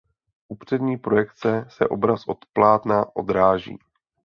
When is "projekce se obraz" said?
0.97-2.23